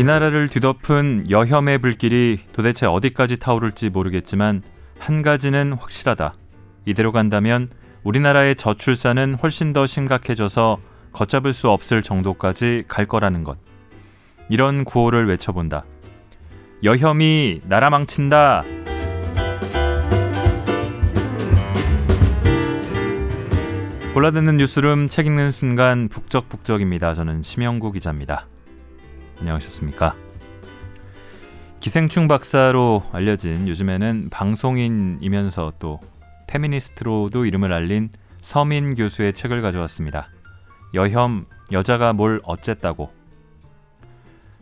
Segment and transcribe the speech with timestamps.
[0.00, 4.62] 이 나라를 뒤덮은 여혐의 불길이 도대체 어디까지 타오를지 모르겠지만
[4.98, 6.36] 한 가지는 확실하다.
[6.86, 7.68] 이대로 간다면
[8.02, 10.78] 우리나라의 저출산은 훨씬 더 심각해져서
[11.12, 13.58] 걷잡을 수 없을 정도까지 갈 거라는 것.
[14.48, 15.84] 이런 구호를 외쳐본다.
[16.82, 18.64] 여혐이 나라 망친다.
[24.14, 27.12] 골라듣는 뉴스룸 책 읽는 순간 북적북적입니다.
[27.12, 28.46] 저는 심영구 기자입니다.
[29.40, 30.14] 안녕하셨습니까?
[31.80, 35.98] 기생충 박사로 알려진 요즘에는 방송인이면서 또
[36.46, 38.10] 페미니스트로도 이름을 알린
[38.42, 40.28] 서민 교수의 책을 가져왔습니다.
[40.92, 43.10] 여혐, 여자가 뭘 어쨌다고.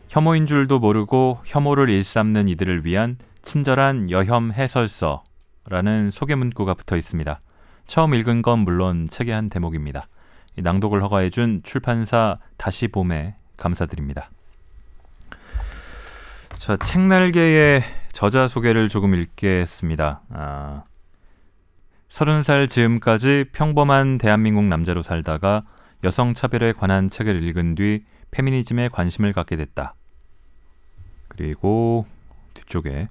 [0.07, 7.41] 혐오인 줄도 모르고 혐오를 일삼는 이들을 위한 친절한 여혐 해설서라는 소개 문구가 붙어 있습니다.
[7.85, 10.05] 처음 읽은 건 물론 책의 한 대목입니다.
[10.57, 14.29] 낭독을 허가해준 출판사 다시 봄에 감사드립니다.
[16.59, 20.23] 자, 책날개의 저자 소개를 조금 읽겠습니다.
[20.29, 20.83] 아,
[22.09, 25.63] 30살 즈음까지 평범한 대한민국 남자로 살다가
[26.03, 29.95] 여성 차별에 관한 책을 읽은 뒤 페미니즘에 관심을 갖게 됐다.
[31.29, 32.05] 그리고
[32.55, 33.07] 뒤쪽에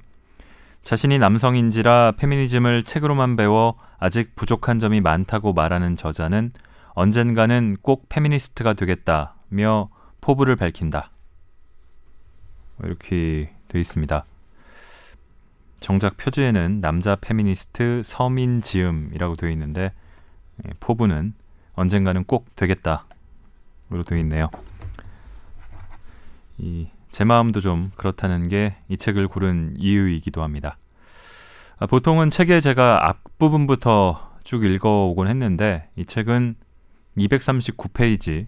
[0.83, 6.51] 자신이 남성인지라 페미니즘을 책으로만 배워 아직 부족한 점이 많다고 말하는 저자는
[6.91, 9.89] 언젠가는 꼭 페미니스트가 되겠다며
[10.21, 11.13] 포부를 밝힌다.
[12.85, 14.25] 이렇게 되어 있습니다.
[15.81, 19.93] 정작 표지에는 남자 페미니스트 서민 지음이라고 되어 있는데
[20.67, 21.35] 예, 포부는
[21.75, 23.05] 언젠가는 꼭 되겠다로
[24.07, 24.51] 되어 있네요.
[26.59, 30.79] 이 제 마음도 좀 그렇다는 게 이 책을 고른 이유이기도 합니다.
[31.79, 36.57] 아, 보통은 책에 제가 앞부분부터 쭉 읽어오곤 했는데 이 책은
[37.17, 38.47] 239페이지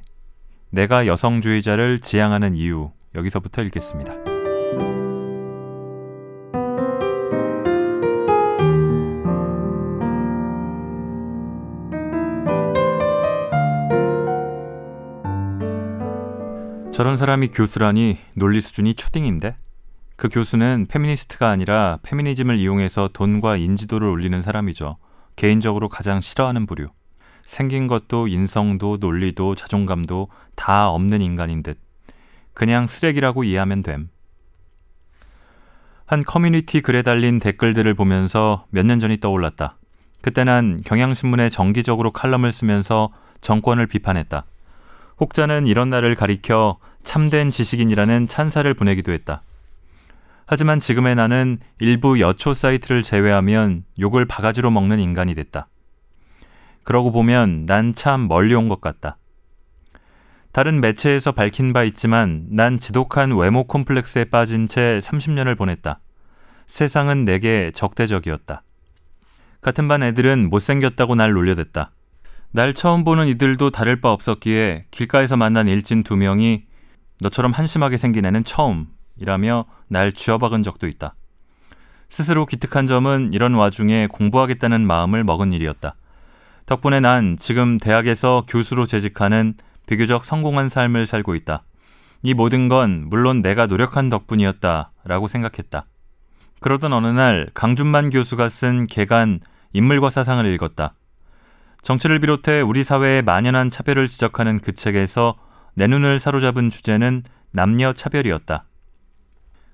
[0.70, 4.15] 내가 여성주의자를 지향하는 이유 여기서부터 읽겠습니다.
[16.93, 19.56] 저런 사람이 교수라니 논리 수준이 초딩인데?
[20.16, 24.99] 그 교수는 페미니스트가 아니라 페미니즘을 이용해서 돈과 인지도를 올리는 사람이죠.
[25.34, 26.88] 개인적으로 가장 싫어하는 부류.
[27.47, 31.78] 생긴 것도 인성도 논리도 자존감도 다 없는 인간인 듯.
[32.55, 34.09] 그냥 쓰레기라고 이해하면 됨.
[36.06, 39.77] 한 커뮤니티 글에 달린 댓글들을 보면서 몇 년 전이 떠올랐다.
[40.22, 44.44] 그때 난 경향신문에 정기적으로 칼럼을 쓰면서 정권을 비판했다.
[45.21, 49.43] 혹자는 이런 날을 가리켜 참된 지식인이라는 찬사를 보내기도 했다.
[50.47, 55.69] 하지만 지금의 나는 일부 여초 사이트를 제외하면 욕을 바가지로 먹는 인간이 됐다.
[56.82, 59.17] 그러고 보면 난 참 멀리 온 것 같다.
[60.53, 66.00] 다른 매체에서 밝힌 바 있지만 난 지독한 외모 콤플렉스에 빠진 채 30년을 보냈다.
[66.66, 68.62] 세상은 내게 적대적이었다.
[69.61, 71.93] 같은 반 애들은 못생겼다고 날 놀려댔다.
[72.53, 76.65] 날 처음 보는 이들도 다를 바 없었기에 길가에서 만난 일진 두 명이
[77.21, 81.15] 너처럼 한심하게 생긴 애는 처음이라며 날 쥐어박은 적도 있다.
[82.09, 85.94] 스스로 기특한 점은 이런 와중에 공부하겠다는 마음을 먹은 일이었다.
[86.67, 89.55] 덕분에 난 지금 대학에서 교수로 재직하는
[89.91, 91.65] 비교적 성공한 삶을 살고 있다.
[92.23, 95.84] 이 모든 건 물론 내가 노력한 덕분이었다 라고 생각했다.
[96.61, 99.41] 그러던 어느 날 강준만 교수가 쓴 개간
[99.73, 100.95] 인물과 사상을 읽었다.
[101.83, 105.34] 정치를 비롯해 우리 사회의 만연한 차별을 지적하는 그 책에서
[105.75, 108.67] 내 눈을 사로잡은 주제는 남녀 차별이었다.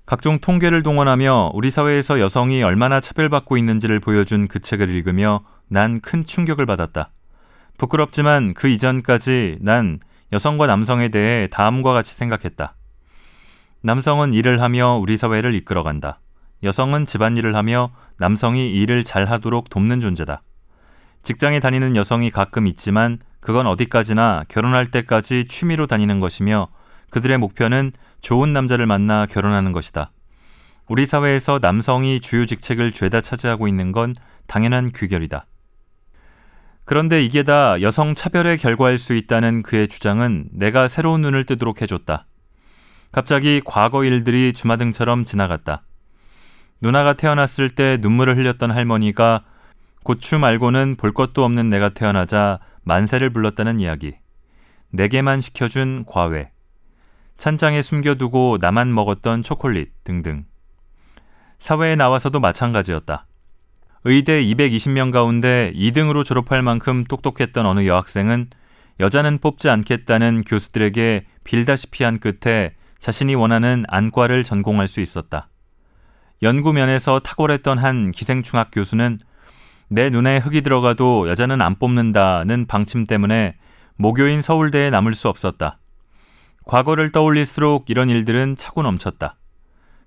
[0.07, 6.23] 각종 통계를 동원하며 우리 사회에서 여성이 얼마나 차별받고 있는지를 보여준 그 책을 읽으며 난 큰
[6.23, 7.11] 충격을 받았다.
[7.77, 9.99] 부끄럽지만 그 이전까지 난
[10.33, 12.75] 여성과 남성에 대해 다음과 같이 생각했다.
[13.81, 16.19] 남성은 일을 하며 우리 사회를 이끌어간다.
[16.63, 20.41] 여성은 집안일을 하며 남성이 일을 잘 하도록 돕는 존재다.
[21.21, 26.69] 직장에 다니는 여성이 가끔 있지만 그건 어디까지나 결혼할 때까지 취미로 다니는 것이며
[27.11, 27.91] 그들의 목표는
[28.21, 30.11] 좋은 남자를 만나 결혼하는 것이다.
[30.87, 34.15] 우리 사회에서 남성이 주요 직책을 죄다 차지하고 있는 건
[34.47, 35.45] 당연한 귀결이다.
[36.87, 42.27] 그런데 이게 다 여성 차별의 결과일 수 있다는 그의 주장은 내가 새로운 눈을 뜨도록 해줬다.
[43.11, 45.83] 갑자기 과거 일들이 주마등처럼 지나갔다.
[46.79, 49.43] 누나가 태어났을 때 눈물을 흘렸던 할머니가
[50.03, 54.15] 고추 말고는 볼 것도 없는 내가 태어나자 만세를 불렀다는 이야기.
[54.91, 56.51] 내게만 시켜준 과외.
[57.35, 60.45] 찬장에 숨겨두고 나만 먹었던 초콜릿 등등.
[61.59, 63.26] 사회에 나와서도 마찬가지였다.
[64.09, 68.47] 의대 220명 가운데 2등으로 졸업할 만큼 똑똑했던 어느 여학생은
[69.01, 75.49] 여자는 뽑지 않겠다는 교수들에게 빌다시피 한 끝에 자신이 원하는 안과를 전공할 수 있었다.
[76.41, 79.19] 연구면에서 탁월했던 한 기생충학 교수는
[79.89, 83.57] 내 눈에 흙이 들어가도 여자는 안 뽑는다는 방침 때문에
[83.97, 85.79] 모교인 서울대에 남을 수 없었다.
[86.63, 89.35] 과거를 떠올릴수록 이런 일들은 차고 넘쳤다.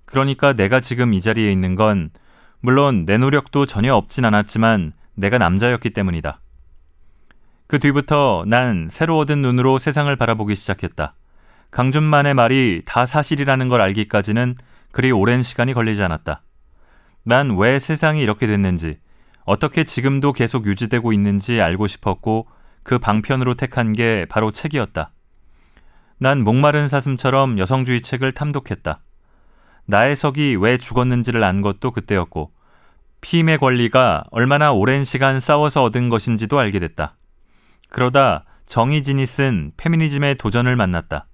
[0.05, 2.09] 그러니까 내가 지금 이 자리에 있는 건
[2.61, 6.39] 물론 내 노력도 전혀 없진 않았지만 내가 남자였기 때문이다.
[7.67, 11.15] 그 뒤부터 난 새로 얻은 눈으로 세상을 바라보기 시작했다.
[11.71, 14.55] 강준만의 말이 다 사실이라는 걸 알기까지는
[14.91, 16.43] 그리 오랜 시간이 걸리지 않았다.
[17.23, 18.99] 난 왜 세상이 이렇게 됐는지,
[19.45, 22.47] 어떻게 지금도 계속 유지되고 있는지 알고 싶었고
[22.83, 25.11] 그 방편으로 택한 게 바로 책이었다.
[26.17, 28.99] 난 목마른 사슴처럼 여성주의 책을 탐독했다.
[29.91, 32.53] 나의 석이 왜 죽었는지를 안 것도 그때였고,
[33.19, 37.17] 피임의 권리가 얼마나 오랜 시간 싸워서 얻은 것인지도 알게 됐다.
[37.89, 41.27] 그러다 정의진이 쓴 페미니즘의 도전을 만났다.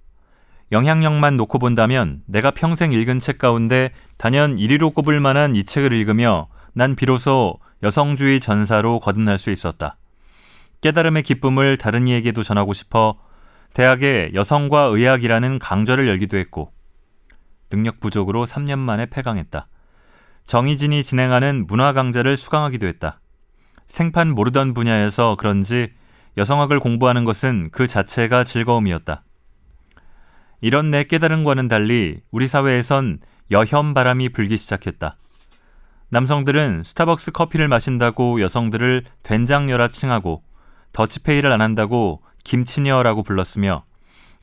[0.72, 6.48] 영향력만 놓고 본다면 내가 평생 읽은 책 가운데 단연 1위로 꼽을 만한 이 책을 읽으며
[6.74, 9.98] 난 비로소 여성주의 전사로 거듭날 수 있었다.
[10.82, 13.20] 깨달음의 기쁨을 다른 이에게도 전하고 싶어
[13.76, 16.72] 대학에 여성과 의학이라는 강좌를 열기도 했고
[17.70, 19.68] 능력 부족으로 3년 만에 폐강했다.
[20.46, 23.20] 정희진이 진행하는 문화 강좌를 수강하기도 했다.
[23.88, 25.94] 생판 모르던 분야여서 그런지
[26.38, 29.24] 여성학을 공부하는 것은 그 자체가 즐거움이었다.
[30.62, 33.20] 이런 내 깨달음과는 달리 우리 사회에선
[33.52, 35.18] 여혐 바람이 불기 시작했다.
[36.10, 40.44] 남성들은 스타벅스 커피를 마신다고 여성들을 된장녀라 칭하고
[40.94, 43.84] 더치페이를 안 한다고 김치녀라고 불렀으며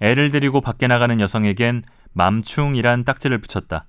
[0.00, 1.82] 애를 데리고 밖에 나가는 여성에겐
[2.14, 3.87] 맘충이란 딱지를 붙였다.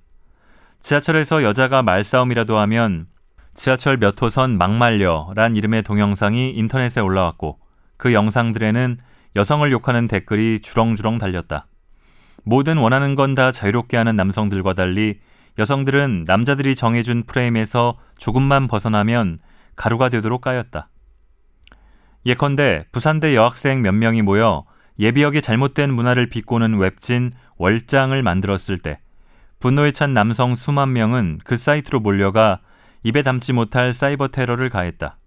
[0.80, 3.06] 지하철에서 여자가 말싸움이라도 하면
[3.54, 7.58] 지하철 몇 호선 막말려란 이름의 동영상이 인터넷에 올라왔고
[7.96, 8.98] 그 영상들에는
[9.34, 11.66] 여성을 욕하는 댓글이 주렁주렁 달렸다.
[12.44, 15.18] 뭐든 원하는 건 다 자유롭게 하는 남성들과 달리
[15.58, 19.38] 여성들은 남자들이 정해준 프레임에서 조금만 벗어나면
[19.74, 20.88] 가루가 되도록 까였다.
[22.26, 24.64] 예컨대 부산대 여학생 몇 명이 모여
[24.98, 29.00] 예비역의 잘못된 문화를 비꼬는 웹진 월장을 만들었을 때
[29.58, 32.60] 분노에 찬 남성 수만 명은 그 사이트로 몰려가
[33.02, 35.18] 입에 담지 못할 사이버 테러를 가했다.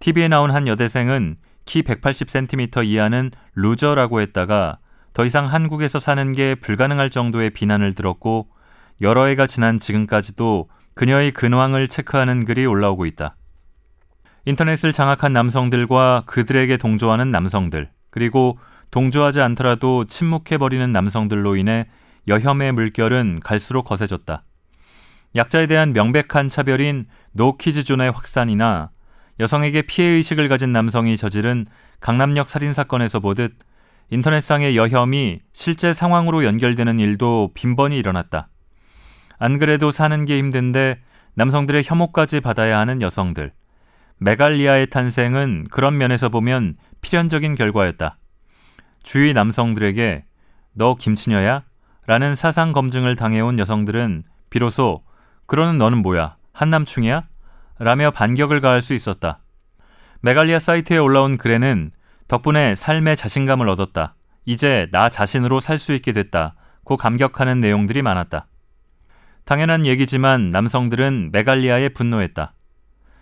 [0.00, 4.78] TV에 나온 한 여대생은 키 180cm 이하는 루저라고 했다가
[5.14, 8.48] 더 이상 한국에서 사는 게 불가능할 정도의 비난을 들었고
[9.00, 13.36] 여러 해가 지난 지금까지도 그녀의 근황을 체크하는 글이 올라오고 있다.
[14.46, 18.58] 인터넷을 장악한 남성들과 그들에게 동조하는 남성들, 그리고
[18.94, 21.86] 동조하지 않더라도 침묵해버리는 남성들로 인해
[22.28, 24.44] 여혐의 물결은 갈수록 거세졌다.
[25.34, 28.90] 약자에 대한 명백한 차별인 노키즈존의 확산이나
[29.40, 31.66] 여성에게 피해의식을 가진 남성이 저지른
[31.98, 33.56] 강남역 살인사건에서 보듯
[34.10, 38.46] 인터넷상의 여혐이 실제 상황으로 연결되는 일도 빈번히 일어났다.
[39.40, 41.00] 안 그래도 사는 게 힘든데
[41.34, 43.54] 남성들의 혐오까지 받아야 하는 여성들.
[44.18, 48.14] 메갈리아의 탄생은 그런 면에서 보면 필연적인 결과였다.
[49.04, 50.24] 주위 남성들에게
[50.72, 51.62] 너 김치녀야?
[52.06, 55.04] 라는 사상 검증을 당해온 여성들은 비로소
[55.46, 56.36] 그러는 너는 뭐야?
[56.52, 57.22] 한남충이야?
[57.78, 59.40] 라며 반격을 가할 수 있었다.
[60.22, 61.92] 메갈리아 사이트에 올라온 글에는
[62.28, 64.14] 덕분에 삶의 자신감을 얻었다.
[64.46, 66.54] 이제 나 자신으로 살 수 있게 됐다.
[66.82, 68.46] 고 감격하는 내용들이 많았다.
[69.44, 72.54] 당연한 얘기지만 남성들은 메갈리아에 분노했다.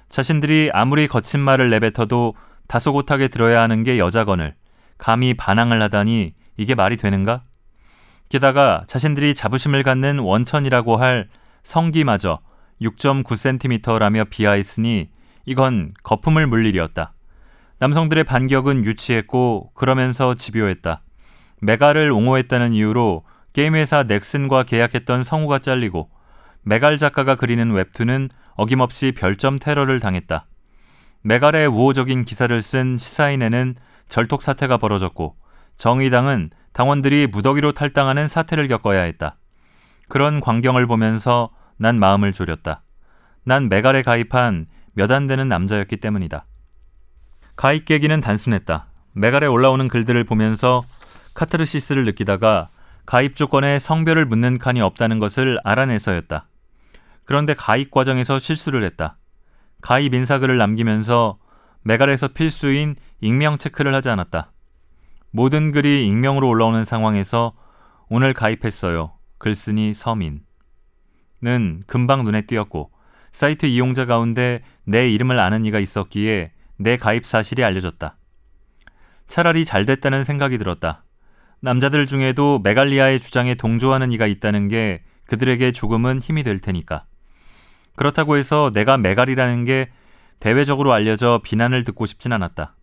[0.08, 2.34] 자신들이 아무리 거친 말을 내뱉어도
[2.68, 4.54] 다소곳하게 들어야 하는 게 여자건을
[5.02, 7.42] 감히 반항을 하다니 이게 말이 되는가?
[8.28, 11.28] 게다가 자신들이 자부심을 갖는 원천이라고 할
[11.64, 12.38] 성기마저
[12.80, 15.10] 6.9cm라며 비하했으니
[15.44, 17.14] 이건 거품을 물 일이었다.
[17.80, 21.02] 남성들의 반격은 유치했고 그러면서 집요했다.
[21.60, 26.10] 메갈을 옹호했다는 이유로 게임회사 넥슨과 계약했던 성우가 잘리고
[26.62, 30.46] 메갈 작가가 그리는 웹툰은 어김없이 별점 테러를 당했다.
[31.22, 33.74] 메갈의 우호적인 기사를 쓴 시사인에는
[34.08, 35.36] 절톡 사태가 벌어졌고
[35.74, 39.36] 정의당은 당원들이 무더기로 탈당하는 사태를 겪어야 했다.
[40.08, 42.82] 그런 광경을 보면서 난 마음을 졸였다.
[43.44, 46.44] 난 메갈에 가입한 몇 안 되는 남자였기 때문이다.
[47.56, 48.86] 가입 계기는 단순했다.
[49.12, 50.82] 메갈에 올라오는 글들을 보면서
[51.34, 52.68] 카타르시스를 느끼다가
[53.06, 56.46] 가입 조건에 성별을 묻는 칸이 없다는 것을 알아내서였다.
[57.24, 59.16] 그런데 가입 과정에서 실수를 했다.
[59.80, 61.38] 가입 인사글을 남기면서
[61.82, 64.52] 메갈에서 필수인 익명 체크를 하지 않았다.
[65.30, 67.54] 모든 글이 익명으로 올라오는 상황에서
[68.08, 69.12] 오늘 가입했어요.
[69.38, 70.42] 글쓴이 서민.
[71.40, 72.92] 는 금방 눈에 띄었고
[73.32, 78.16] 사이트 이용자 가운데 내 이름을 아는 이가 있었기에 내 가입 사실이 알려졌다.
[79.26, 81.04] 차라리 잘 됐다는 생각이 들었다.
[81.60, 87.06] 남자들 중에도 메갈리아의 주장에 동조하는 이가 있다는 게 그들에게 조금은 힘이 될 테니까.
[87.96, 89.90] 그렇다고 해서 내가 메갈이라는 게
[90.42, 92.74] 대외적으로 알려져 비난을 듣고 싶진 않았다.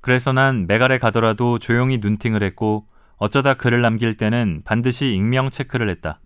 [0.00, 6.20] 그래서 난 메갈에 가더라도 조용히 눈팅을 했고 어쩌다 글을 남길 때는 반드시 익명 체크를 했다.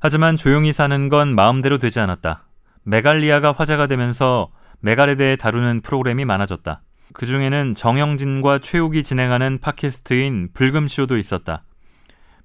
[0.00, 2.46] 하지만 조용히 사는 건 마음대로 되지 않았다.
[2.84, 6.80] 메갈리아가 화제가 되면서 메갈에 대해 다루는 프로그램이 많아졌다.
[7.12, 11.64] 그 중에는 정영진과 최욱이 진행하는 팟캐스트인 불금쇼도 있었다.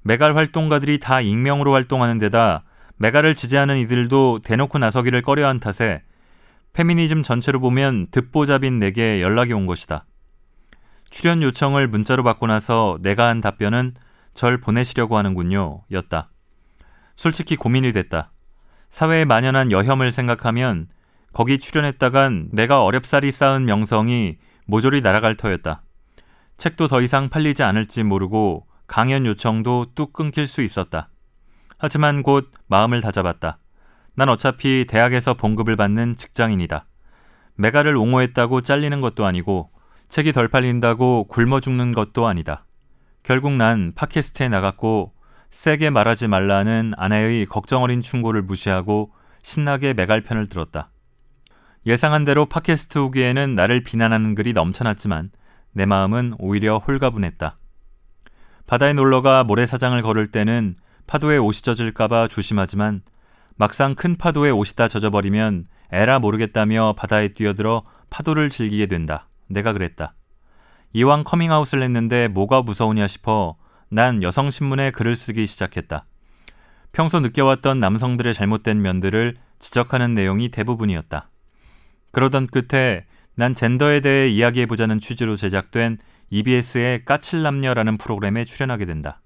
[0.02, 2.66] 메갈 활동가들이 다 익명으로 활동하는 데다
[2.98, 6.02] 메갈을 지지하는 이들도 대놓고 나서기를 꺼려한 탓에
[6.78, 10.06] 페미니즘 전체로 보면 듣보잡인 내게 연락이 온 것이다.
[11.10, 13.96] 출연 요청을 문자로 받고 나서 내가 한 답변은
[14.36, 15.82] 절 보내시려고 하는군요.
[15.92, 16.30] 였다.
[17.16, 18.30] 솔직히 고민이 됐다.
[18.92, 20.88] 사회에 만연한 여혐을 생각하면
[21.34, 25.82] 거기 출연했다간 내가 어렵사리 쌓은 명성이 모조리 날아갈 터였다.
[26.58, 31.10] 책도 더 이상 팔리지 않을지 모르고 강연 요청도 뚝 끊길 수 있었다.
[31.80, 33.58] 하지만 곧 마음을 다잡았다.
[34.18, 36.88] 난 어차피 대학에서 봉급을 받는 직장인이다.
[37.54, 39.70] 메가를 옹호했다고 잘리는 것도 아니고
[40.10, 42.66] 책이 덜 팔린다고 굶어 죽는 것도 아니다.
[43.22, 45.14] 결국 난 팟캐스트에 나갔고
[45.52, 50.90] 세게 말하지 말라는 아내의 걱정 어린 충고를 무시하고 신나게 메갈 편을 들었다.
[51.86, 55.30] 예상한 대로 팟캐스트 후기에는 나를 비난하는 글이 넘쳐났지만
[55.74, 57.60] 내 마음은 오히려 홀가분했다.
[58.66, 63.04] 바다에 놀러가 모래사장을 걸을 때는 파도에 옷이 젖을까봐 조심하지만
[63.58, 69.28] 막상 큰 파도에 옷이 다 젖어버리면 에라 모르겠다며 바다에 뛰어들어 파도를 즐기게 된다.
[69.48, 70.14] 내가 그랬다.
[70.94, 73.58] 이왕 커밍아웃을 했는데 뭐가 무서우냐 싶어
[73.90, 76.06] 난 여성신문에 글을 쓰기 시작했다.
[76.92, 81.30] 평소 느껴왔던 남성들의 잘못된 면들을 지적하는 내용이 대부분이었다.
[82.12, 85.98] 그러던 끝에 난 젠더에 대해 이야기해보자는 취지로 제작된
[86.30, 89.22] EBS의 까칠남녀라는 프로그램에 출연하게 된다.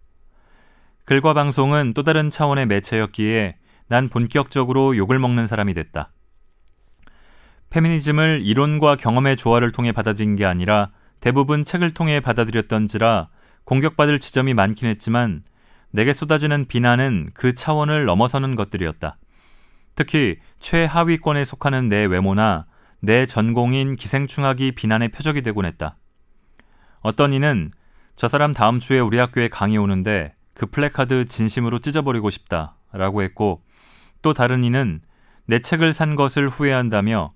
[1.05, 3.55] 글과 방송은 또 다른 차원의 매체였기에
[3.91, 6.13] 난 본격적으로 욕을 먹는 사람이 됐다.
[7.71, 13.27] 페미니즘을 이론과 경험의 조화를 통해 받아들인 게 아니라 대부분 책을 통해 받아들였던지라
[13.65, 15.43] 공격받을 지점이 많긴 했지만
[15.91, 19.17] 내게 쏟아지는 비난은 그 차원을 넘어서는 것들이었다.
[19.95, 22.67] 특히 최하위권에 속하는 내 외모나
[23.01, 25.97] 내 전공인 기생충학이 비난의 표적이 되곤 했다.
[27.01, 27.69] 어떤 이는
[28.15, 33.63] 저 사람 다음 주에 우리 학교에 강의 오는데 그 플래카드 진심으로 찢어버리고 싶다 라고 했고
[34.21, 35.01] 또 다른 이는
[35.45, 37.31] 내 책을 산 것을 후회한다며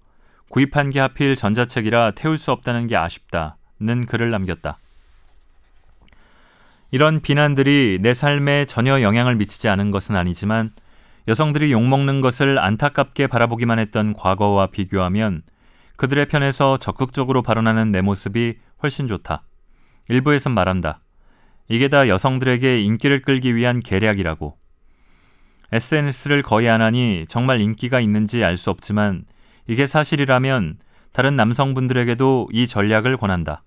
[0.49, 4.77] 구입한 게 하필 전자책이라 태울 수 없다는 게 아쉽다는 글을 남겼다.
[6.91, 10.71] 이런 비난들이 내 삶에 전혀 영향을 미치지 않은 것은 아니지만
[11.27, 15.41] 여성들이 욕먹는 것을 안타깝게 바라보기만 했던 과거와 비교하면
[15.97, 19.43] 그들의 편에서 적극적으로 발언하는 내 모습이 훨씬 좋다.
[20.07, 20.99] 일부에선 말한다.
[21.67, 24.55] 이게 다 여성들에게 인기를 끌기 위한 계략이라고.
[25.72, 29.25] SNS를 거의 안 하니 정말 인기가 있는지 알 수 없지만
[29.67, 30.77] 이게 사실이라면
[31.12, 33.63] 다른 남성분들에게도 이 전략을 권한다.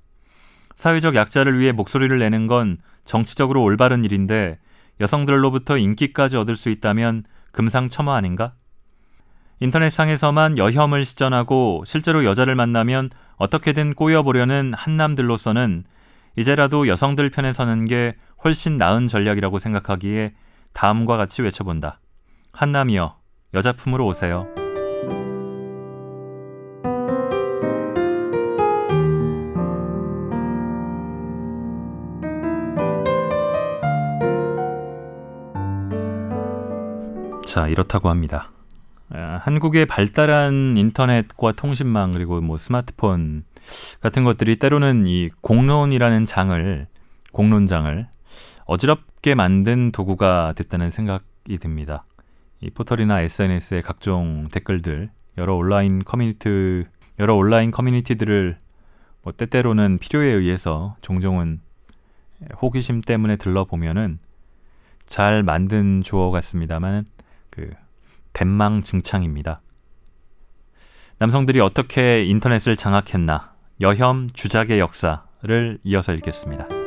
[0.77, 4.59] 사회적 약자를 위해 목소리를 내는 건 정치적으로 올바른 일인데
[5.01, 8.53] 여성들로부터 인기까지 얻을 수 있다면 금상첨화 아닌가?
[9.61, 15.85] 인터넷상에서만 여혐을 시전하고 실제로 여자를 만나면 어떻게든 꼬여보려는 한남들로서는
[16.37, 18.15] 이제라도 여성들 편에 서는 게
[18.45, 20.35] 훨씬 나은 전략이라고 생각하기에
[20.73, 22.01] 다음과 같이 외쳐본다.
[22.53, 23.17] 한남이여,
[23.55, 24.47] 여자품으로 오세요.
[37.45, 38.53] 자, 이렇다고 합니다.
[39.11, 43.43] 아, 한국의 발달한 인터넷과 통신망 그리고 뭐 스마트폰
[44.01, 46.87] 같은 것들이 때로는 이 공론이라는 장을
[47.33, 48.07] 공론장을
[48.67, 52.07] 어지럽 게 만든 도구가 됐다는 생각이 듭니다.
[52.63, 56.85] 이 포털이나 SNS의 각종 댓글들, 여러 온라인 커뮤니티,
[57.19, 58.57] 여러 온라인 커뮤니티들을
[59.21, 61.61] 뭐 때때로는 필요에 의해서 종종은
[62.63, 64.19] 호기심 때문에 들러보면은
[65.05, 67.05] 잘 만든 주어 같습니다만
[67.51, 67.71] 그
[68.33, 69.61] 대망증창입니다.
[71.19, 76.78] 남성들이 어떻게 인터넷을 장악했나 여혐 주작의 역사를 이어서 읽겠습니다.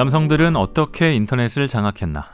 [0.00, 2.24] 남성들은 어떻게 인터넷을 장악했나?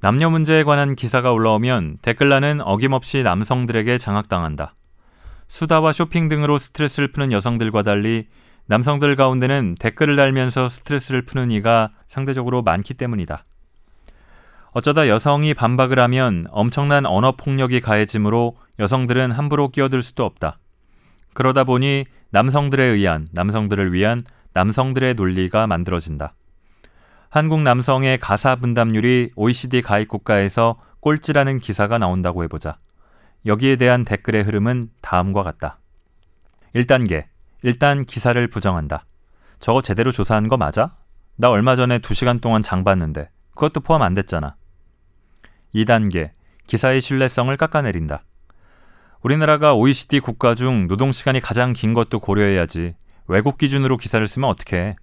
[0.00, 4.76] 남녀 문제에 관한 기사가 올라오면 댓글란은 어김없이 남성들에게 장악당한다.
[5.48, 8.28] 수다와 쇼핑 등으로 스트레스를 푸는 여성들과 달리
[8.66, 13.44] 남성들 가운데는 댓글을 달면서 스트레스를 푸는 이가 상대적으로 많기 때문이다.
[14.70, 20.60] 어쩌다 여성이 반박을 하면 엄청난 언어 폭력이 가해지므로 여성들은 함부로 끼어들 수도 없다.
[21.34, 24.22] 그러다 보니 남성들에 의한, 남성들을 위한
[24.56, 26.32] 남성들의 논리가 만들어진다.
[27.28, 32.78] 한국 남성의 가사 분담률이 OECD 가입 국가에서 꼴찌라는 기사가 나온다고 해보자.
[33.44, 35.78] 여기에 대한 댓글의 흐름은 다음과 같다.
[36.74, 37.26] 1단계.
[37.62, 39.04] 일단 기사를 부정한다.
[39.58, 40.96] 저거 제대로 조사한 거 맞아?
[41.36, 44.56] 나 얼마 전에 2시간 동안 장 봤는데 그것도 포함 안 됐잖아.
[45.74, 46.30] 2단계
[46.66, 48.24] 기사의 신뢰성을 깎아내린다.
[49.22, 52.94] 우리나라가 OECD 국가 중 노동 시간이 가장 긴 것도 고려해야지.
[53.28, 54.96] 외국 기준으로 기사를 쓰면 어떡해.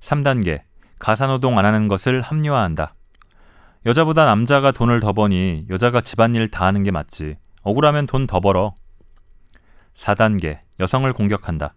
[0.00, 0.62] 3단계
[0.98, 2.94] 가사노동 안 하는 것을 합리화한다.
[3.86, 7.36] 여자보다 남자가 돈을 더 버니 여자가 집안일 다 하는 게 맞지.
[7.62, 8.74] 억울하면 돈 더 벌어.
[9.94, 11.74] 4단계 여성을 공격한다.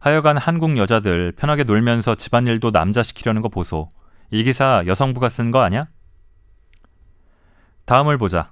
[0.00, 3.88] 하여간 한국 여자들 편하게 놀면서 집안일도 남자 시키려는 거 보소.
[4.30, 5.86] 이 기사 여성부가 쓴 거 아냐?
[7.86, 8.48] 다음을 보자.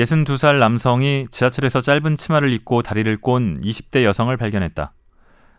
[0.00, 4.94] 62살 남성이 지하철에서 짧은 치마를 입고 다리를 꼰 20대 여성을 발견했다.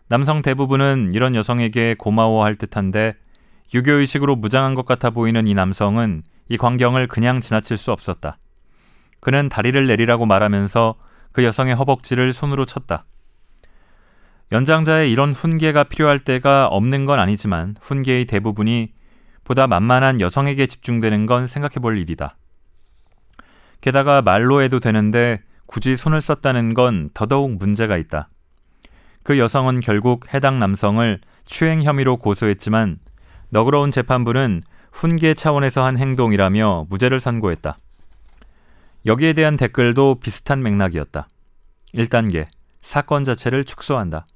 [0.08, 3.14] 남성 대부분은 이런 여성에게 고마워할 듯한데
[3.72, 8.38] 유교의식으로 무장한 것 같아 보이는 이 남성은 이 광경을 그냥 지나칠 수 없었다.
[9.20, 10.96] 그는 다리를 내리라고 말하면서
[11.30, 13.04] 그 여성의 허벅지를 손으로 쳤다.
[14.50, 18.92] 연장자의 이런 훈계가 필요할 때가 없는 건 아니지만 훈계의 대부분이
[19.44, 22.36] 보다 만만한 여성에게 집중되는 건 생각해 볼 일이다.
[23.82, 28.28] 게다가 말로 해도 되는데 굳이 손을 썼다는 건 더더욱 문제가 있다.
[29.22, 32.98] 그 여성은 결국 해당 남성을 추행 혐의로 고소했지만
[33.50, 34.62] 너그러운 재판부는
[34.92, 37.76] 훈계 차원에서 한 행동이라며 무죄를 선고했다.
[39.04, 41.26] 여기에 대한 댓글도 비슷한 맥락이었다.
[41.94, 42.46] 1단계
[42.80, 44.26] 사건 자체를 축소한다.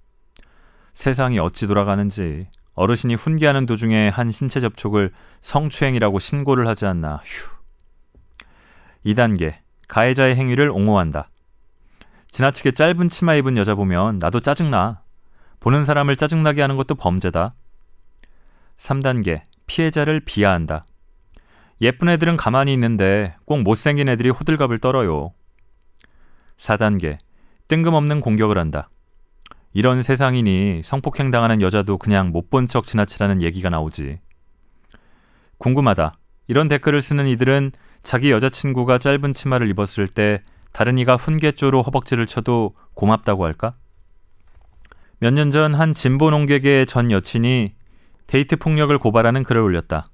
[0.92, 5.12] 세상이 어찌 돌아가는지 어르신이 훈계하는 도중에 한 신체 접촉을
[5.42, 7.22] 성추행이라고 신고를 하지 않나.
[7.24, 7.55] 휴.
[9.06, 9.54] 2단계
[9.88, 11.30] 가해자의 행위를 옹호한다.
[12.28, 15.02] 지나치게 짧은 치마 입은 여자 보면 나도 짜증나.
[15.60, 17.54] 보는 사람을 짜증나게 하는 것도 범죄다.
[18.76, 20.84] 3단계 피해자를 비하한다.
[21.80, 25.32] 예쁜 애들은 가만히 있는데 꼭 못생긴 애들이 호들갑을 떨어요.
[26.56, 27.18] 4단계
[27.68, 28.90] 뜬금없는 공격을 한다.
[29.72, 34.18] 이런 세상이니 성폭행 당하는 여자도 그냥 못 본 척 지나치라는 얘기가 나오지.
[35.58, 36.14] 궁금하다.
[36.48, 37.72] 이런 댓글을 쓰는 이들은
[38.06, 40.40] 자기 여자친구가 짧은 치마를 입었을 때
[40.72, 43.72] 다른 이가 훈계조로 허벅지를 쳐도 고맙다고 할까?
[45.18, 47.74] 몇 년 전 한 진보 논객의 전 여친이
[48.28, 50.08] 데이트 폭력을 고발하는 글을 올렸다.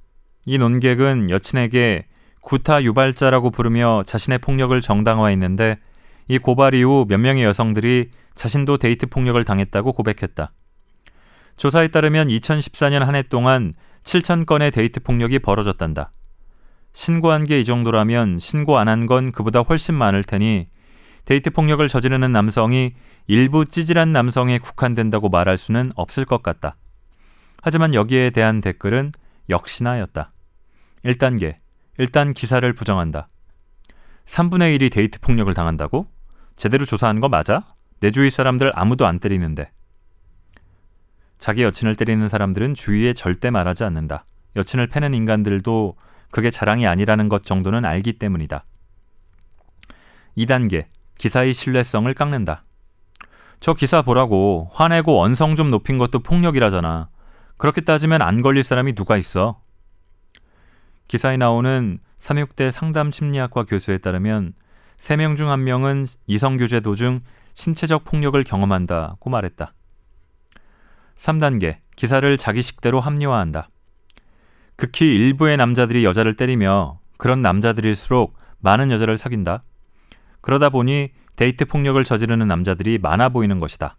[0.47, 2.07] 이 논객은 여친에게
[2.41, 5.77] 구타 유발자라고 부르며 자신의 폭력을 정당화했는데
[6.29, 10.51] 이 고발 이후 몇 명의 여성들이 자신도 데이트 폭력을 당했다고 고백했다.
[11.59, 13.75] 조사에 따르면 2014년 한 해 동안
[14.05, 16.11] 7천 건의 데이트 폭력이 벌어졌단다.
[16.93, 20.67] 신고한 게 이 정도라면 신고 안 한 건 그보다 훨씬 많을 테니
[21.25, 22.95] 데이트 폭력을 저지르는 남성이
[23.27, 26.77] 일부 찌질한 남성에 국한된다고 말할 수는 없을 것 같다.
[27.63, 29.13] 하지만 여기에 대한 댓글은
[29.49, 30.33] 역시나였다.
[31.05, 31.57] 1단계.
[31.99, 33.29] 일단 기사를 부정한다.
[34.25, 36.07] 3분의 1이 데이트 폭력을 당한다고?
[36.57, 37.75] 제대로 조사한 거 맞아?
[38.01, 39.71] 내 주위 사람들 아무도 안 때리는데.
[41.39, 44.25] 자기 여친을 때리는 사람들은 주위에 절대 말하지 않는다.
[44.57, 45.97] 여친을 패는 인간들도
[46.33, 48.65] 그게 자랑이 아니라는 것 정도는 알기 때문이다.
[50.37, 50.87] 2단계.
[51.19, 52.65] 기사의 신뢰성을 깎는다.
[53.61, 57.11] 저 기사 보라고 화내고 언성 좀 높인 것도 폭력이라잖아.
[57.59, 59.61] 그렇게 따지면 안 걸릴 사람이 누가 있어?
[61.07, 64.55] 기사에 나오는 삼육대 상담 심리학과 교수에 따르면
[64.99, 67.21] 3명 중 1명은 이성교제 도중
[67.55, 69.75] 신체적 폭력을 경험한다고 말했다.
[71.17, 73.69] 3단계 기사를 자기 식대로 합리화한다.
[74.83, 79.63] 극히 일부의 남자들이 여자를 때리며 그런 남자들일수록 많은 여자를 사귄다.
[80.41, 83.97] 그러다 보니 데이트 폭력을 저지르는 남자들이 많아 보이는 것이다.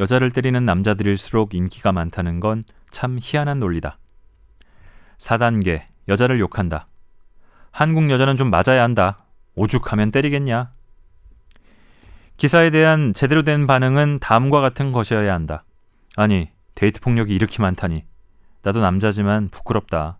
[0.00, 4.00] 여자를 때리는 남자들일수록 인기가 많다는 건 참 희한한 논리다.
[5.18, 6.88] 4단계 여자를 욕한다.
[7.70, 9.24] 한국 여자는 좀 맞아야 한다.
[9.54, 10.72] 오죽하면 때리겠냐?
[12.38, 15.62] 기사에 대한 제대로 된 반응은 다음과 같은 것이어야 한다.
[16.16, 18.10] 아니, 데이트 폭력이 이렇게 많다니.
[18.62, 20.18] 나도 남자지만 부끄럽다.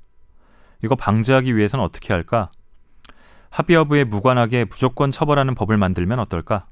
[0.83, 2.51] 이거 방지하기 위해선 어떻게 할까?
[3.51, 6.67] 합의 여부에 무관하게 무조건 처벌하는 법을 만들면 어떨까?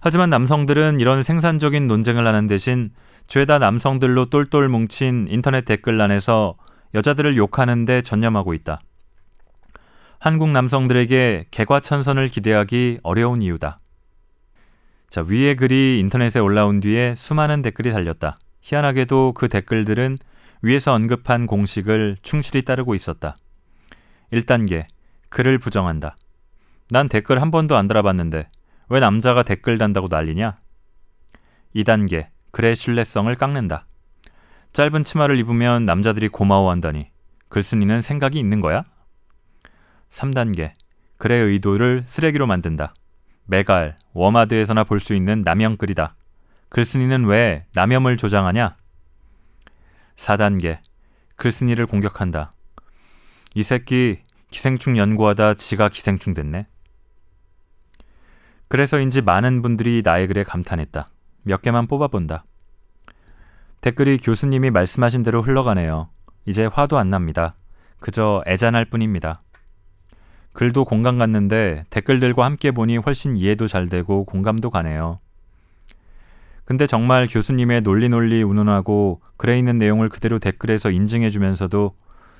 [0.00, 2.90] 하지만 남성들은 이런 생산적인 논쟁을 하는 대신
[3.26, 6.56] 죄다 남성들로 똘똘 뭉친 인터넷 댓글란에서
[6.94, 8.80] 여자들을 욕하는데 전념하고 있다.
[10.18, 13.78] 한국 남성들에게 개과천선을 기대하기 어려운 이유다.
[15.08, 18.36] 자, 위의 글이 인터넷에 올라온 뒤에 수많은 댓글이 달렸다.
[18.60, 20.18] 희한하게도 그 댓글들은
[20.62, 23.36] 위에서 언급한 공식을 충실히 따르고 있었다.
[24.32, 24.86] 1단계.
[25.28, 26.16] 글을 부정한다.
[26.90, 28.48] 난 댓글 한 번도 안 달아봤는데
[28.88, 30.58] 왜 남자가 댓글 단다고 난리냐?
[31.74, 32.28] 2단계.
[32.50, 33.86] 글의 신뢰성을 깎는다.
[34.72, 37.10] 짧은 치마를 입으면 남자들이 고마워한다니.
[37.48, 38.84] 글쓴이는 생각이 있는 거야?
[40.10, 40.72] 3단계.
[41.18, 42.94] 글의 의도를 쓰레기로 만든다.
[43.46, 46.14] 메갈, 워마드에서나 볼 수 있는 남영글이다.
[46.70, 48.76] 글쓴이는 왜 남염을 조장하냐?
[50.16, 50.78] 4단계.
[51.36, 52.52] 글쓴이를 공격한다.
[53.54, 56.66] 이 새끼 기생충 연구하다 지가 기생충 됐네.
[58.68, 61.08] 그래서인지 많은 분들이 나의 글에 감탄했다.
[61.42, 62.44] 몇 개만 뽑아본다.
[63.80, 66.10] 댓글이 교수님이 말씀하신 대로 흘러가네요.
[66.44, 67.56] 이제 화도 안 납니다.
[67.98, 69.42] 그저 애잔할 뿐입니다.
[70.52, 75.18] 글도 공감 갔는데 댓글들과 함께 보니 훨씬 이해도 잘 되고 공감도 가네요.
[76.70, 81.96] 근데 정말 교수님의 논리 논리 운운하고 글에 있는 내용을 그대로 댓글에서 인증해 주면서도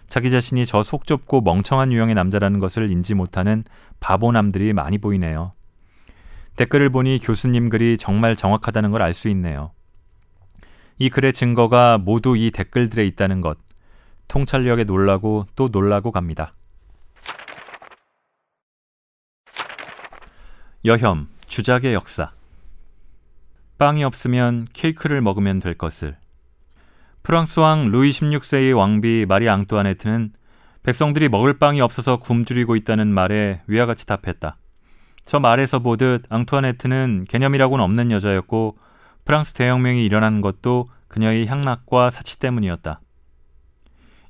[0.06, 3.64] 자기 자신이 저 속 좁고 멍청한 유형의 남자라는 것을 인지 못하는
[3.98, 5.50] 바보남들이 많이 보이네요.
[6.54, 9.72] 댓글을 보니 교수님 글이 정말 정확하다는 걸 알 수 있네요.
[10.98, 13.58] 이 글의 증거가 모두 이 댓글들에 있다는 것.
[14.28, 16.54] 통찰력에 놀라고 또 놀라고 갑니다.
[20.84, 22.30] 여혐, 주작의 역사.
[23.80, 26.18] 빵이 없으면 케이크를 먹으면 될 것을.
[27.22, 30.34] 프랑스 왕 루이 16세의 왕비 마리 앙뚜아네트는
[30.82, 34.58] 백성들이 먹을 빵이 없어서 굶주리고 있다는 말에 위와 같이 답했다.
[35.24, 38.76] 저 말에서 보듯 앙투아네트는 개념이라고는 없는 여자였고
[39.24, 43.00] 프랑스 대혁명이 일어난 것도 그녀의 향락과 사치 때문이었다.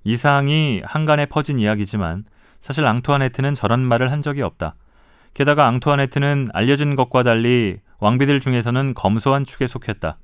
[0.05, 2.25] 이 사항이 한간에 퍼진 이야기지만
[2.61, 4.77] 사실 앙투아네트는 저런 말을 한 적이 없다.
[5.35, 10.19] 게다가 앙투아네트는 알려진 것과 달리 왕비들 중에서는 검소한 축에 속했다.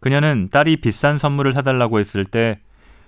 [0.00, 2.60] 그녀는 딸이 비싼 선물을 사달라고 했을 때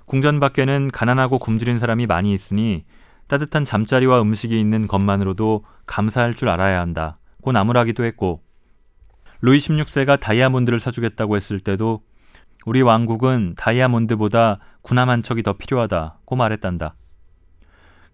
[0.05, 2.85] 궁전 밖에는 가난하고 굶주린 사람이 많이 있으니
[3.29, 7.19] 따뜻한 잠자리와 음식이 있는 것만으로도 감사할 줄 알아야 한다.
[7.41, 8.43] 고 나무라기도 했고
[9.41, 12.03] 루이 16세가 다이아몬드를 사주겠다고 했을 때도
[12.67, 16.95] 우리 왕국은 다이아몬드보다 군함 한 척이 더 필요하다고 말했단다.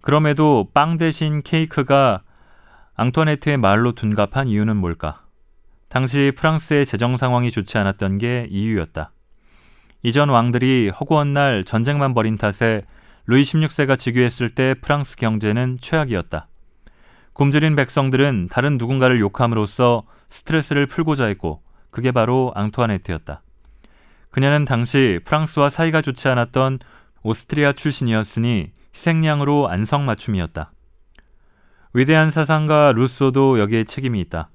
[0.01, 2.23] 그럼에도 빵 대신 케이크가
[2.95, 5.21] 앙토네트의 말로 둔갑한 이유는 뭘까?
[5.89, 9.13] 당시 프랑스의 재정 상황이 좋지 않았던 게 이유였다.
[10.03, 12.83] 이전 왕들이 허구한 날 전쟁만 벌인 탓에
[13.27, 16.49] 루이 16세가 즉위했을 때 프랑스 경제는 최악이었다.
[17.33, 23.43] 굶주린 백성들은 다른 누군가를 욕함으로써 스트레스를 풀고자 했고 그게 바로 앙투아네트였다.
[24.31, 26.81] 그녀는 당시 프랑스와 사이가 좋지 않았던
[27.23, 30.73] 오스트리아 출신이었으니 희생양으로 안성맞춤이었다.
[31.95, 34.51] 위대한 사상가 루소도 여기에 책임이 있다.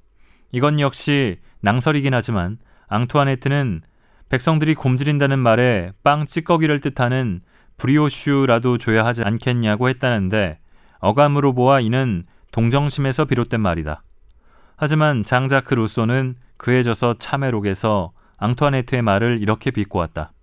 [0.53, 3.81] 이건 역시 낭설이긴 하지만 앙투아네트는
[4.29, 7.41] 백성들이 굶주린다는 말에 빵 찌꺼기를 뜻하는
[7.77, 10.59] 브리오슈라도 줘야 하지 않겠냐고 했다는데
[10.99, 14.03] 어감으로 보아 이는 동정심에서 비롯된 말이다.
[14.77, 20.33] 하지만 장자크 루소는 그에 져서 참회록에서 앙투아네트의 말을 이렇게 비꼬았다.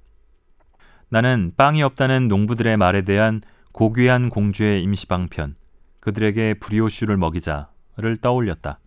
[1.09, 3.43] 나는 빵이 없다는 농부들의 말에 대한
[3.73, 5.55] 고귀한 공주의 임시방편,
[6.01, 8.81] 그들에게 브리오슈를 먹이자를 떠올렸다.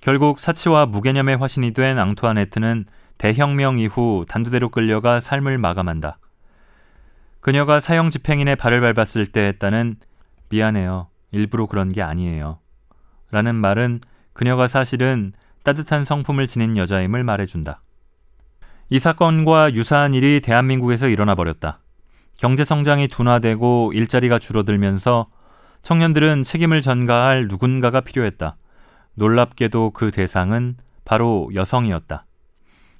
[0.00, 2.86] 결국 사치와 무개념의 화신이 된 앙투아네트는
[3.18, 6.18] 대혁명 이후 단두대로 끌려가 삶을 마감한다.
[7.40, 9.96] 그녀가 사형 집행인의 발을 밟았을 때 했다는
[10.48, 11.08] 미안해요.
[11.32, 12.58] 일부러 그런 게 아니에요.
[13.30, 14.00] 라는 말은
[14.32, 15.32] 그녀가 사실은
[15.62, 17.82] 따뜻한 성품을 지닌 여자임을 말해준다.
[18.88, 21.80] 이 사건과 유사한 일이 대한민국에서 일어나 버렸다.
[22.38, 25.26] 경제 성장이 둔화되고 일자리가 줄어들면서
[25.82, 28.56] 청년들은 책임을 전가할 누군가가 필요했다.
[29.20, 32.24] 놀랍게도 그 대상은 바로 여성이었다.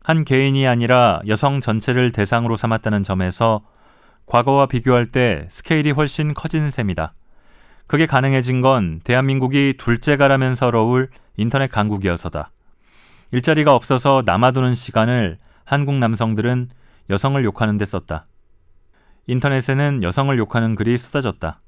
[0.03, 3.63] 한 개인이 아니라 여성 전체를 대상으로 삼았다는 점에서
[4.27, 7.15] 과거와 비교할 때 스케일이 훨씬 커진 셈이다.
[7.87, 12.51] 그게 가능해진 건 대한민국이 둘째가라면 서 러울 인터넷 강국이어서다.
[13.33, 16.69] 일자리가 없어서 남아도는 시간을 한국 남성들은
[17.09, 18.27] 여성을 욕하는 데 썼다.
[19.27, 21.61] 인터넷에는 여성을 욕하는 글이 쏟아졌다.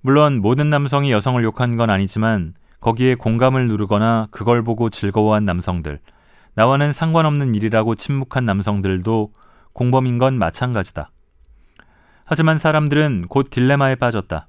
[0.00, 6.00] 물론 모든 남성이 여성을 욕한 건 아니지만 거기에 공감을 누르거나 그걸 보고 즐거워한 남성들,
[6.54, 9.32] 나와는 상관없는 일이라고 침묵한 남성들도
[9.72, 11.10] 공범인 건 마찬가지다.
[12.26, 14.48] 하지만 사람들은 곧 딜레마에 빠졌다.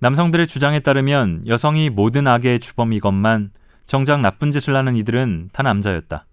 [0.00, 3.52] 남성들의 주장에 따르면 여성이 모든 악의 주범이건만
[3.86, 6.26] 정작 나쁜 짓을 하는 이들은 다 남자였다.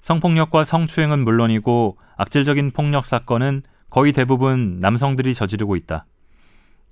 [0.00, 6.06] 성폭력과 성추행은 물론이고 악질적인 폭력 사건은 거의 대부분 남성들이 저지르고 있다.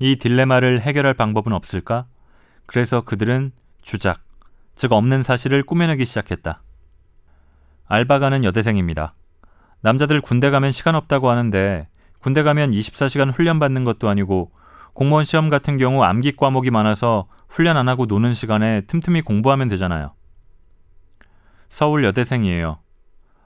[0.00, 2.06] 이 딜레마를 해결할 방법은 없을까?
[2.70, 3.50] 그래서 그들은
[3.82, 4.22] 주작,
[4.76, 6.62] 즉 없는 사실을 꾸며내기 시작했다.
[7.86, 9.14] 알바가는 여대생입니다.
[9.80, 11.88] 남자들 군대 가면 시간 없다고 하는데
[12.20, 14.52] 군대 가면 24시간 훈련 받는 것도 아니고
[14.92, 20.12] 공무원 시험 같은 경우 암기 과목이 많아서 훈련 안 하고 노는 시간에 틈틈이 공부하면 되잖아요.
[21.68, 22.78] 서울 여대생이에요.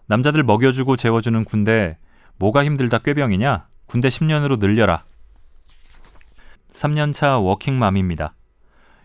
[0.05, 1.97] 남자들 먹여주고 재워주는 군대
[2.37, 3.69] 뭐가 힘들다 꾀병이냐?
[3.87, 5.07] 군대 10년으로 늘려라.
[6.75, 8.35] 3년차 워킹맘입니다.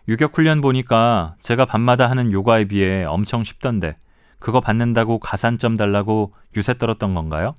[0.09, 3.95] 유격훈련 보니까 제가 밤마다 하는 요가에 비해 엄청 쉽던데
[4.39, 7.53] 그거 받는다고 가산점 달라고 유세 떨었던 건가요?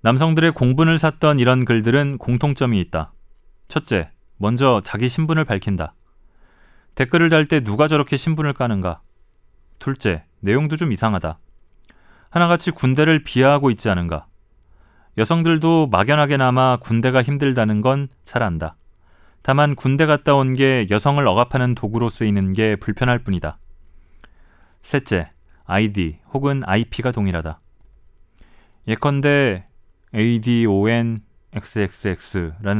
[0.00, 3.12] 남성들의 공분을 샀던 이런 글들은 공통점이 있다.
[3.68, 5.94] 첫째, 먼저 자기 신분을 밝힌다.
[6.96, 9.00] 댓글을 달 때 누가 저렇게 신분을 까는가?
[9.78, 11.38] 둘째, 내용도 좀 이상하다.
[12.30, 14.26] 하나같이 군대를 비하하고 있지 않은가?
[15.16, 18.76] 여성들도 막연하게나마 군대가 힘들다는 건 잘 안다.
[19.46, 23.58] 다만 군대 갔다 온 게 여성을 억압하는 도구로 쓰이는 게 불편할 뿐이다.
[24.82, 25.30] 셋째,
[25.66, 27.60] ID 혹은 IP가 동일하다.
[28.88, 29.68] 예컨대
[30.12, 31.22] ADONXXX라는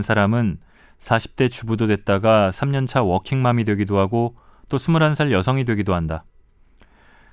[0.02, 0.58] 사람은
[0.98, 4.34] 40대 주부도 됐다가 3년차 워킹맘이 되기도 하고
[4.68, 6.24] 또 21살 여성이 되기도 한다.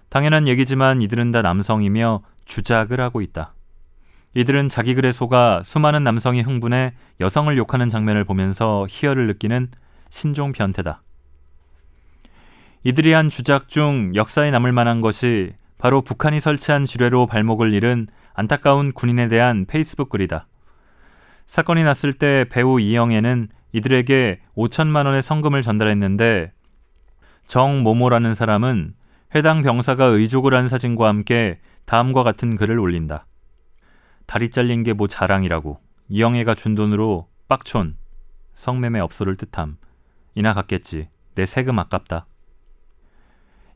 [0.10, 3.56] 당연한 얘기지만 이들은 다 남성이며 주작을 하고 있다.
[4.36, 9.70] 이들은 자기 글에 속아 수많은 남성이 흥분해 여성을 욕하는 장면을 보면서 희열을 느끼는
[10.10, 11.04] 신종 변태다.
[12.84, 18.92] 이들이 한 주작 중 역사에 남을 만한 것이 바로 북한이 설치한 지뢰로 발목을 잃은 안타까운
[18.92, 20.48] 군인에 대한 페이스북 글이다.
[21.46, 26.52] 사건이 났을 때 배우 이영애는 이들에게 5천만 원의 성금을 전달했는데
[27.46, 28.94] 정모모라는 사람은
[29.36, 33.26] 해당 병사가 의족을 한 사진과 함께 다음과 같은 글을 올린다.
[34.26, 37.98] 다리 잘린 게 뭐 자랑이라고 이영애가 준 돈으로 빡촌
[38.54, 39.78] 성매매 업소를 뜻함
[40.36, 42.28] 이나 갔겠지 내 세금 아깝다.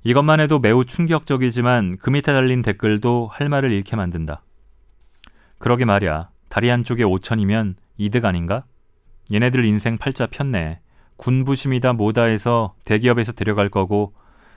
[0.04, 4.44] 이것만 해도 매우 충격적이지만 그 밑에 달린 댓글도 할 말을 잃게 만든다.
[5.58, 6.30] 그러게 말야.
[6.50, 8.64] 다리 한쪽에 5천이면 이득 아닌가?
[9.34, 10.80] 얘네들 인생 팔자 폈네.
[11.18, 14.14] 군부심이다 뭐다 해서 대기업에서 데려갈 거고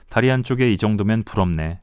[0.09, 1.80] 다리 한쪽에 이 정도면 부럽네.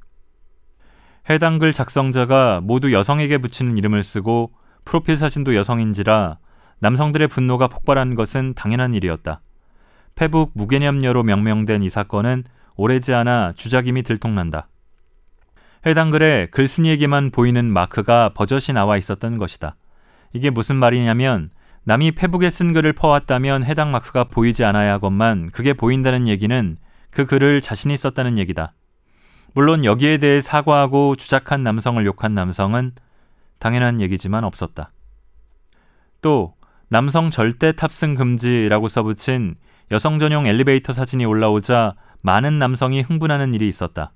[1.31, 4.53] 해당 글 작성자가 모두 여성에게 붙이는 이름을 쓰고
[4.87, 6.39] 프로필 사진도 여성인지라
[6.79, 9.43] 남성들의 분노가 폭발한 것은 당연한 일이었다.
[10.15, 12.45] 페북 무개념녀로 명명된 이 사건은
[12.77, 14.69] 오래지 않아 주작임이 들통난다.
[15.85, 19.77] 해당 글에 글쓴이에게만 보이는 마크가 버젓이 나와 있었던 것이다.
[20.33, 21.47] 이게 무슨 말이냐면
[21.85, 26.77] 남이 페북에 쓴 글을 퍼왔다면 해당 마크가 보이지 않아야 하건만 그게 보인다는 얘기는
[27.11, 28.73] 그 글을 자신이 썼다는 얘기다.
[29.59, 32.93] 물론 여기에 대해 사과하고 주작한 남성을 욕한 남성은
[33.59, 34.93] 당연한 얘기지만 없었다.
[36.23, 36.55] 또
[36.91, 39.57] 남성 절대 탑승 금지라고 써붙인
[39.91, 44.13] 여성 전용 엘리베이터 사진이 올라오자 많은 남성이 흥분하는 일이 있었다.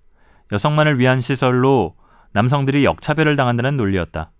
[0.52, 1.96] 여성만을 위한 시설로
[2.34, 4.30] 남성들이 역차별을 당한다는 논리였다.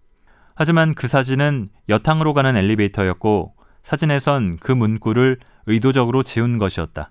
[0.54, 7.10] 하지만 그 사진은 여탕으로 가는 엘리베이터였고 사진에선 그 문구를 의도적으로 지운 것이었다.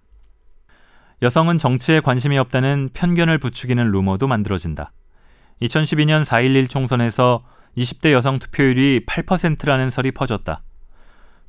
[1.21, 4.91] 여성은 정치에 관심이 없다는 편견을 부추기는 루머도 만들어진다.
[5.61, 7.43] 2012년 4.11 총선에서
[7.77, 10.63] 20대 여성 투표율이 8%라는 설이 퍼졌다.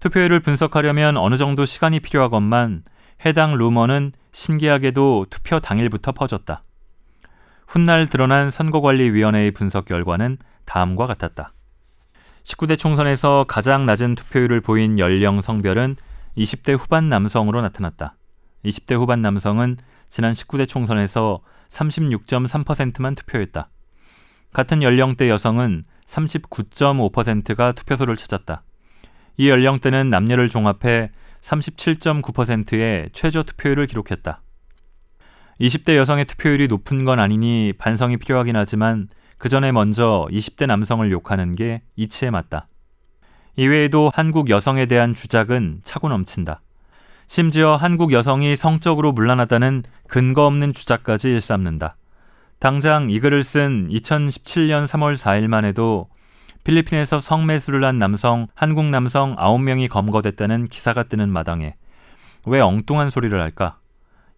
[0.01, 2.83] 투표율을 분석하려면 어느 정도 시간이 필요하건만
[3.25, 6.63] 해당 루머는 신기하게도 투표 당일부터 퍼졌다.
[7.67, 11.55] 훗날 드러난 선거관리위원회의 분석 결과는 다음과 같았다.
[12.45, 15.97] 19대 총선에서 가장 낮은 투표율을 보인 연령 성별은
[16.37, 18.17] 20대 후반 남성으로 나타났다.
[18.65, 19.77] 20대 후반 남성은
[20.09, 23.69] 지난 19대 총선에서 36.3%만 투표했다.
[24.53, 28.63] 같은 연령대 여성은 39.5%가 투표소를 찾았다.
[29.39, 34.43] 이 연령대는 남녀를 종합해 37.9%의 최저 투표율을 기록했다.
[35.61, 41.55] 20대 여성의 투표율이 높은 건 아니니 반성이 필요하긴 하지만 그 전에 먼저 20대 남성을 욕하는
[41.55, 42.69] 게 이치에 맞다.
[43.57, 46.63] 이외에도 한국 여성에 대한 주작은 차고 넘친다.
[47.27, 51.97] 심지어 한국 여성이 성적으로 물란하다는 근거 없는 주작까지 일삼는다.
[52.59, 56.09] 당장 이 글을 쓴 2017년 3월 4일만 해도
[56.65, 61.75] 필리핀에서 성매수를 한 남성, 한국 남성 9명이 검거됐다는 기사가 뜨는 마당에
[62.47, 63.79] 왜 엉뚱한 소리를 할까?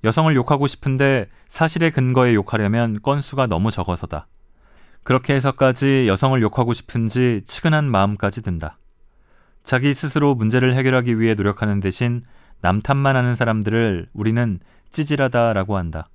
[0.05, 4.27] 여성을 욕하고 싶은데 사실의 근거에 욕하려면 건수가 너무 적어서다.
[5.03, 8.79] 그렇게 해서까지 여성을 욕하고 싶은지 치근한 마음까지 든다.
[9.63, 12.23] 자기 스스로 문제를 해결하기 위해 노력하는 대신
[12.61, 14.59] 남 탓만 하는 사람들을 우리는
[14.91, 16.07] 찌질하다라고 한다.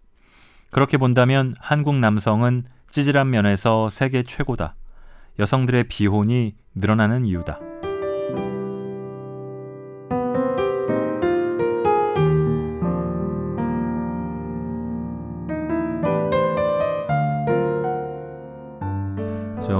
[0.71, 4.75] 그렇게 본다면 한국 남성은 찌질한 면에서 세계 최고다.
[5.39, 7.59] 여성들의 비혼이 늘어나는 이유다.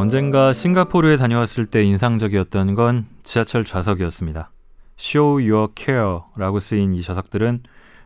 [0.10, 4.50] 언젠가 싱가포르에 다녀왔을 때 인상적이었던 건 지하철 좌석이었습니다.
[5.00, 7.62] Show Your Care라고 쓰인 이 좌석들은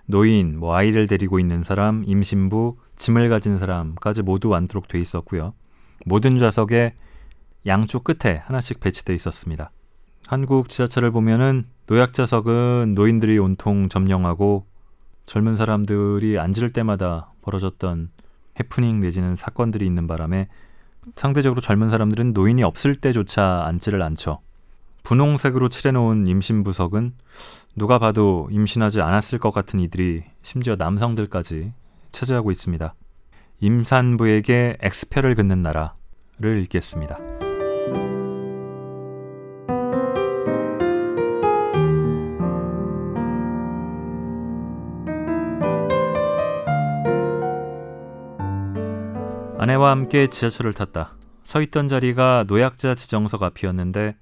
[0.05, 5.53] 노인, 뭐 아이를 데리고 있는 사람, 임신부, 짐을 가진 사람까지 모두 앉도록 돼 있었고요.
[6.05, 6.93] 모든 좌석에
[7.65, 9.71] 양쪽 끝에 하나씩 배치돼 있었습니다.
[10.27, 14.65] 한국 지하철을 보면은 노약자석은 노인들이 온통 점령하고
[15.25, 18.11] 젊은 사람들이 앉을 때마다 벌어졌던
[18.59, 20.47] 해프닝 내지는 사건들이 있는 바람에
[21.15, 24.39] 상대적으로 젊은 사람들은 노인이 없을 때조차 앉지를 않죠.
[25.03, 27.13] 분홍색으로 칠해놓은 임신부석은
[27.75, 31.73] 누가 봐도 임신하지 않았을 것 같은 이들이 심지어 남성들까지
[32.11, 32.95] 차지하고 있습니다.
[33.59, 37.17] 임산부에게 엑스표를 긋는 나라를 읽겠습니다.
[49.57, 51.15] 아내와 함께 지하철을 탔다.
[51.41, 54.17] 서 있던 자리가 노약자 지정석 앞이었는데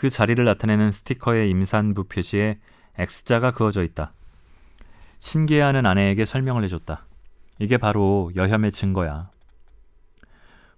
[0.00, 2.58] 그 자리를 나타내는 스티커의 임산부 표시에
[2.96, 4.14] X자가 그어져 있다.
[5.18, 7.04] 신기해하는 아내에게 설명을 해줬다.
[7.58, 9.28] 이게 바로 여혐의 증거야.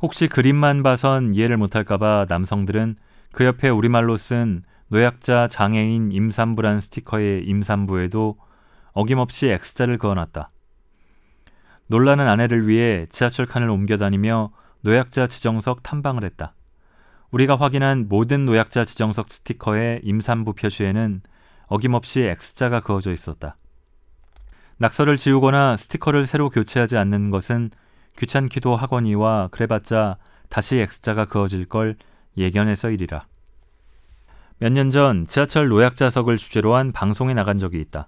[0.00, 2.96] 혹시 그림만 봐선 이해를 못할까봐 남성들은
[3.30, 8.36] 그 옆에 우리말로 쓴 노약자 장애인 임산부란 스티커의 임산부에도
[8.90, 10.50] 어김없이 X자를 그어놨다.
[11.86, 16.56] 놀라는 아내를 위해 지하철 칸을 옮겨 다니며 노약자 지정석 탐방을 했다.
[17.32, 21.22] 우리가 확인한 모든 노약자 지정석 스티커의 임산부 표시에는
[21.66, 23.56] 어김없이 X자가 그어져 있었다.
[24.76, 27.70] 낙서를 지우거나 스티커를 새로 교체하지 않는 것은
[28.18, 30.18] 귀찮기도 하거니와 그래봤자
[30.50, 31.96] 다시 X자가 그어질 걸
[32.36, 33.26] 예견해서 일이라.
[34.58, 38.06] 몇 년 전 지하철 노약자석을 주제로 한 방송에 나간 적이 있다.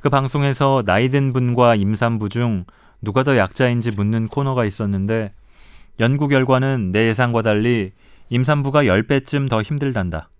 [0.00, 2.64] 그 방송에서 나이든 분과 임산부 중
[3.00, 5.32] 누가 더 약자인지 묻는 코너가 있었는데
[5.98, 7.92] 연구 결과는 내 예상과 달리
[8.30, 10.30] 임산부가 10배쯤 더 힘들단다.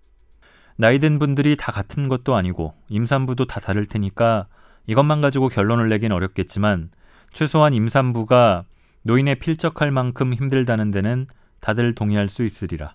[0.76, 4.46] 나이든 분들이 다 같은 것도 아니고 임산부도 다 다를 테니까
[4.86, 6.90] 이것만 가지고 결론을 내긴 어렵겠지만
[7.32, 8.64] 최소한 임산부가
[9.02, 11.26] 노인에 필적할 만큼 힘들다는 데는
[11.58, 12.94] 다들 동의할 수 있으리라.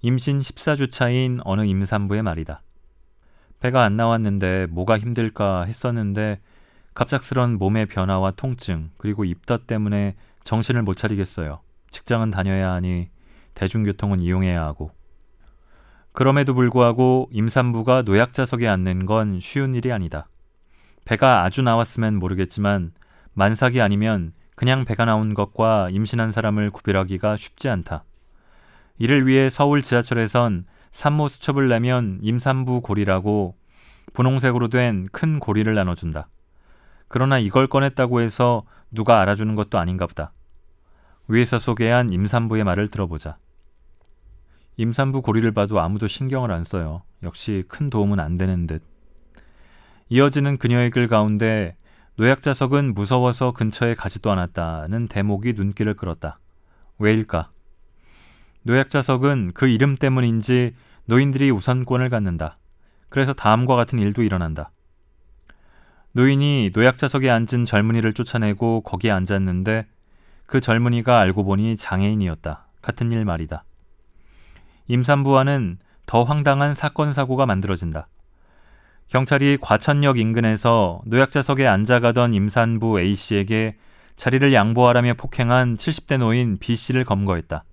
[0.00, 2.62] 임신 14주 차인 어느 임산부의 말이다.
[3.60, 6.40] 배가 안 나왔는데 뭐가 힘들까 했었는데
[6.94, 11.60] 갑작스런 몸의 변화와 통증, 그리고 입덧 때문에 정신을 못 차리겠어요.
[11.90, 13.08] 직장은 다녀야 하니
[13.54, 14.90] 대중교통은 이용해야 하고.
[16.12, 20.28] 그럼에도 불구하고 임산부가 노약자석에 앉는 건 쉬운 일이 아니다.
[21.04, 22.92] 배가 아주 나왔으면 모르겠지만
[23.34, 28.04] 만삭이 아니면 그냥 배가 나온 것과 임신한 사람을 구별하기가 쉽지 않다.
[28.98, 33.56] 이를 위해 서울 지하철에선 산모 수첩을 내면 임산부 고리라고
[34.12, 36.28] 분홍색으로 된 큰 고리를 나눠준다.
[37.08, 40.32] 그러나 이걸 꺼냈다고 해서 누가 알아주는 것도 아닌가 보다.
[41.32, 43.38] 위에서 소개한 임산부의 말을 들어보자.
[44.76, 47.04] 임산부 고리를 봐도 아무도 신경을 안 써요.
[47.22, 48.82] 역시 큰 도움은 안 되는 듯.
[50.10, 51.74] 이어지는 그녀의 글 가운데
[52.16, 56.38] 노약자석은 무서워서 근처에 가지도 않았다는 대목이 눈길을 끌었다.
[56.98, 57.50] 왜일까?
[58.64, 60.74] 노약자석은 그 이름 때문인지
[61.06, 62.54] 노인들이 우선권을 갖는다.
[63.08, 64.70] 그래서 다음과 같은 일도 일어난다.
[66.12, 69.86] 노인이 노약자석에 앉은 젊은이를 쫓아내고 거기에 앉았는데
[70.52, 72.66] 그 젊은이가 알고 보니 장애인이었다.
[72.82, 73.64] 같은 일 말이다.
[74.86, 78.06] 임산부와는 더 황당한 사건 사고가 만들어진다.
[79.08, 83.78] 경찰이 과천역 인근에서 노약자석에 앉아가던 임산부 A씨에게
[84.16, 87.64] 자리를 양보하라며 폭행한 70대 노인 B씨를 검거했다.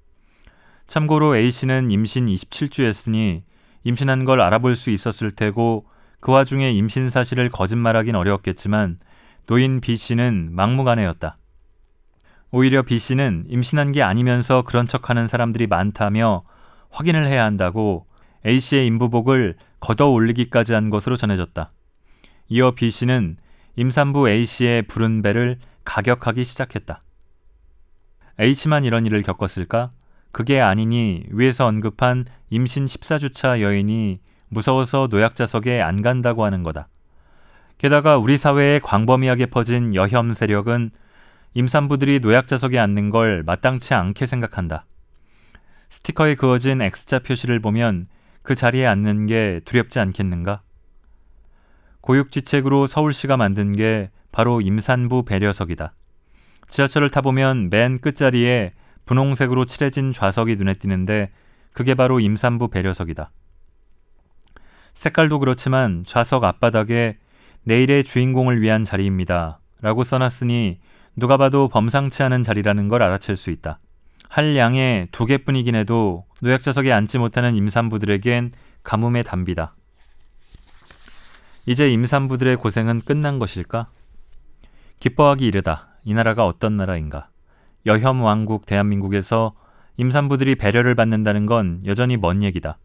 [0.88, 3.42] 참고로 A씨는 임신 27주였으니
[3.84, 5.86] 임신한 걸 알아볼 수 있었을 테고
[6.22, 8.98] 그 와중에 임신 사실을 거짓말하긴 어려웠겠지만
[9.48, 11.39] 노인 B 씨는 막무가내였다.
[12.52, 16.44] 오히려 B 씨는 임신한 게 아니면서 그런 척하는 사람들이 많다며
[16.90, 18.08] 확인을 해야 한다고
[18.46, 21.72] A 씨의 인부복을 걷어 올리기까지 한 것으로 전해졌다.
[22.50, 23.38] 이어 B 씨는
[23.76, 27.04] 임산부 A 씨의 부른 배를 가격하기 시작했다.
[28.40, 29.92] H만 이런 일을 겪었을까?
[30.32, 34.20] 그게 아니니 위에서 언급한 임신 14주차 여인이
[34.50, 36.88] 무서워서 노약자석에 안 간다고 하는 거다.
[37.78, 40.92] 게다가 우리 사회에 광범위하게 퍼진 여혐 세력은
[41.54, 44.86] 임산부들이 노약자석에 앉는 걸 마땅치 않게 생각한다.
[45.90, 48.08] 스티커에 그어진 X자 표시를 보면
[48.44, 50.62] 그 자리에 앉는 게 두렵지 않겠는가?
[52.02, 55.94] 고육지책으로 서울시가 만든 게 바로 임산부 배려석이다.
[56.68, 58.74] 지하철을 타보면 맨 끝자리에
[59.06, 61.32] 분홍색으로 칠해진 좌석이 눈에 띄는데
[61.74, 63.32] 그게 바로 임산부 배려석이다.
[64.94, 67.18] 색깔도 그렇지만 좌석 앞바닥에
[67.64, 69.60] 내일의 주인공을 위한 자리입니다.
[69.82, 70.80] 라고 써놨으니
[71.20, 73.80] 누가 봐도 범상치 않은 자리라는 걸 알아챌 수 있다.
[74.30, 78.54] 할 양의 두 개뿐이긴 해도 노약자석에 앉지 못하는 임산부들에겐
[78.84, 79.76] 가뭄의 단비다.
[81.66, 83.88] 이제 임산부들의 고생은 끝난 것일까?
[85.00, 85.90] 기뻐하기 이르다.
[86.06, 87.30] 이 나라가 어떤 나라인가?
[87.86, 89.54] 여혐 왕국 대한민국에서
[89.98, 92.78] 임산부들이 배려를 받는다는 건 여전히 먼 얘기다.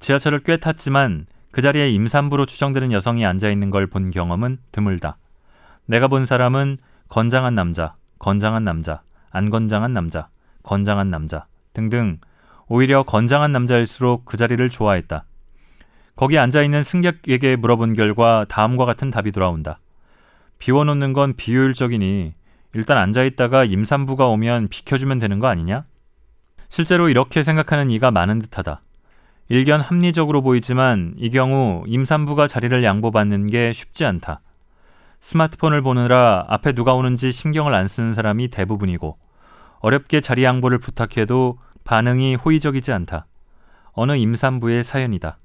[0.00, 5.18] 지하철을 꽤 탔지만 그 자리에 임산부로 추정되는 여성이 앉아 있는 걸 본 경험은 드물다.
[5.86, 6.78] 내가 본 사람은
[7.14, 10.26] 건장한 남자, 건장한 남자, 안 건장한 남자,
[10.64, 12.18] 건장한 남자 등등
[12.66, 15.24] 오히려 건장한 남자일수록 그 자리를 좋아했다.
[16.16, 19.78] 거기 앉아 있는 승객에게 물어본 결과 다음과 같은 답이 돌아온다.
[20.58, 22.32] 비워놓는 건 비효율적이니
[22.72, 25.84] 일단 앉아 있다가 임산부가 오면 비켜주면 되는 거 아니냐?
[26.68, 28.80] 실제로 이렇게 생각하는 이가 많은 듯하다.
[29.50, 34.40] 일견 합리적으로 보이지만 이 경우 임산부가 자리를 양보받는 게 쉽지 않다.
[35.24, 39.16] 스마트폰을 보느라 앞에 누가 오는지 신경을 안 쓰는 사람이 대부분이고
[39.78, 43.26] 어렵게 자리 양보를 부탁해도 반응이 호의적이지 않다.
[43.92, 45.38] 어느 임산부의 사연이다.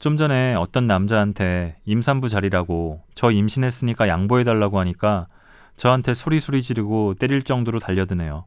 [0.00, 5.28] 좀 전에 어떤 남자한테 임산부 자리라고 저 임신했으니까 양보해달라고 하니까
[5.76, 8.46] 저한테 소리소리 지르고 때릴 정도로 달려드네요.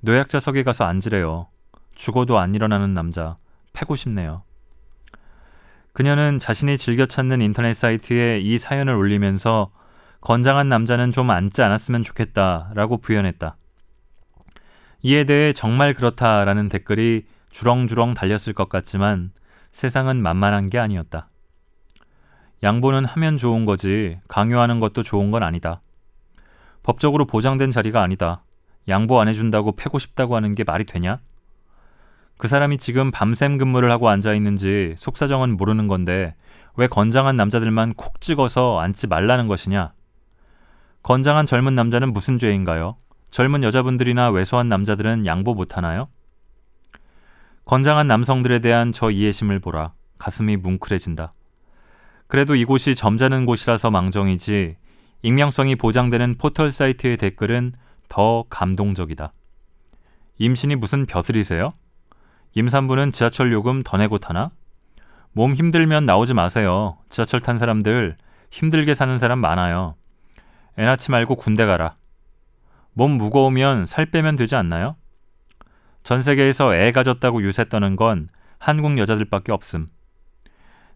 [0.00, 1.46] 노약자석에 가서 앉으래요.
[1.94, 3.38] 죽어도 안 일어나는 남자.
[3.72, 4.42] 패고 싶네요.
[5.92, 9.70] 그녀는 자신이 즐겨 찾는 인터넷 사이트에 이 사연을 올리면서
[10.20, 13.56] 건장한 남자는 좀 앉지 않았으면 좋겠다라고 부연했다.
[15.02, 19.32] 이에 대해 정말 그렇다라는 댓글이 주렁주렁 달렸을 것 같지만
[19.70, 21.28] 세상은 만만한 게 아니었다.
[22.62, 25.80] 양보는 하면 좋은 거지 강요하는 것도 좋은 건 아니다.
[26.82, 28.42] 법적으로 보장된 자리가 아니다.
[28.88, 31.20] 양보 안 해준다고 패고 싶다고 하는 게 말이 되냐?
[32.38, 36.36] 그 사람이 지금 밤샘 근무를 하고 앉아 있는지 속사정은 모르는 건데
[36.76, 39.92] 왜 건장한 남자들만 콕 찍어서 앉지 말라는 것이냐?
[41.02, 42.96] 건장한 젊은 남자는 무슨 죄인가요?
[43.30, 46.08] 젊은 여자분들이나 왜소한 남자들은 양보 못하나요?
[47.64, 49.92] 건장한 남성들에 대한 저 이해심을 보라.
[50.18, 51.34] 가슴이 뭉클해진다.
[52.28, 54.76] 그래도 이곳이 점잖은 곳이라서 망정이지
[55.22, 57.72] 익명성이 보장되는 포털 사이트의 댓글은
[58.08, 59.32] 더 감동적이다.
[60.38, 61.74] 임신이 무슨 벼슬이세요?
[62.58, 64.50] 임산부는 지하철 요금 더 내고 타나?
[65.30, 66.98] 몸 힘들면 나오지 마세요.
[67.08, 68.16] 지하철 탄 사람들
[68.50, 69.94] 힘들게 사는 사람 많아요.
[70.76, 71.94] 애 낳지 말고 군대 가라.
[72.94, 74.96] 몸 무거우면 살 빼면 되지 않나요?
[76.02, 78.28] 전 세계에서 애 가졌다고 유세 떠는 건
[78.58, 79.86] 한국 여자들밖에 없음.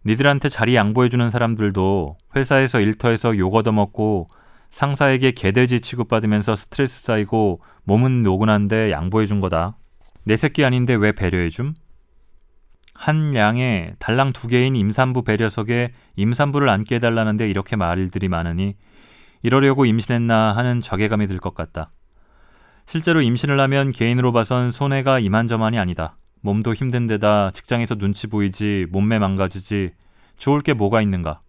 [0.05, 4.27] 니들한테 자리 양보해주는 사람들도 회사에서 일터에서 욕 얻어먹고
[4.73, 9.77] 상사에게 개돼지 취급받으면서 스트레스 쌓이고 몸은 노곤한데 양보해준 거다.
[10.25, 11.75] 내 새끼 아닌데 왜 배려해줌?
[12.95, 18.77] 한 양에 달랑 두 개인 임산부 배려석에 임산부를 앉게 해달라는데 이렇게 말들이 많으니
[19.43, 21.91] 이러려고 임신했나 하는 자괴감이 들 것 같다.
[22.87, 26.17] 실제로 임신을 하면 개인으로 봐선 손해가 이만저만이 아니다.
[26.43, 29.93] 몸도 힘든 데다 직장에서 눈치 보이지 몸매 망가지지
[30.37, 31.41] 좋을 게 뭐가 있는가.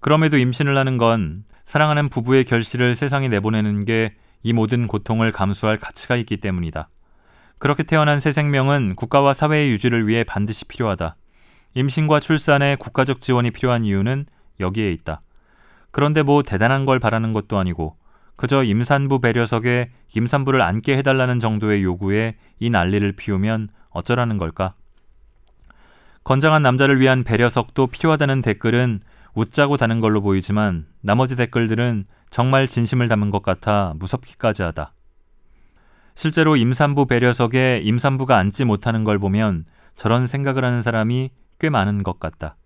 [0.00, 6.16] 그럼에도 임신을 하는 건 사랑하는 부부의 결실을 세상에 내보내는 게 이 모든 고통을 감수할 가치가
[6.16, 6.88] 있기 때문이다.
[7.58, 11.16] 그렇게 태어난 새 생명은 국가와 사회의 유지를 위해 반드시 필요하다.
[11.74, 14.26] 임신과 출산에 국가적 지원이 필요한 이유는
[14.60, 15.22] 여기에 있다.
[15.90, 17.96] 그런데 뭐 대단한 걸 바라는 것도 아니고
[18.36, 24.74] 그저 임산부 배려석에 임산부를 앉게 해달라는 정도의 요구에 이 난리를 피우면 어쩌라는 걸까?
[26.22, 29.00] 건장한 남자를 위한 배려석도 필요하다는 댓글은
[29.34, 34.92] 웃자고 다는 걸로 보이지만 나머지 댓글들은 정말 진심을 담은 것 같아 무섭기까지 하다.
[36.18, 42.18] 실제로 임산부 배려석에 임산부가 앉지 못하는 걸 보면 저런 생각을 하는 사람이 꽤 많은 것
[42.18, 42.56] 같다.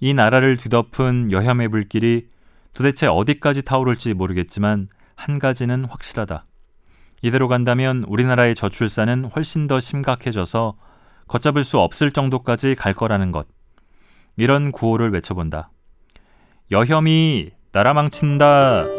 [0.00, 2.26] 이 나라를 뒤덮은 여혐의 불길이
[2.74, 6.44] 도대체 어디까지 타오를지 모르겠지만 한 가지는 확실하다.
[7.22, 10.76] 이대로 간다면 우리나라의 저출산은 훨씬 더 심각해져서
[11.28, 13.48] 걷잡을 수 없을 정도까지 갈 거라는 것.
[14.36, 15.70] 이런 구호를 외쳐본다.
[16.70, 18.95] 여혐이 나라 망친다.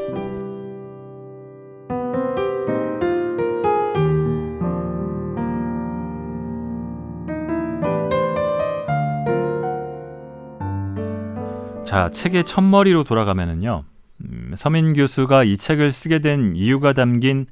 [11.88, 13.86] 자, 책의 첫머리로 돌아가면은요.
[14.20, 17.46] 음, 서민 교수가 이 책을 쓰게 된 이유가 담긴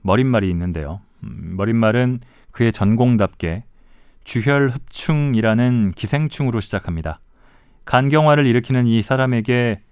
[0.00, 1.00] 머릿말이 있는데요.
[1.22, 2.20] 음, 머릿말은
[2.50, 3.64] 그의 전공답게
[4.24, 7.20] 주혈 흡충이라는 기생충으로 시작합니다.
[7.84, 9.82] 간경화를 일으키는 이 사람에게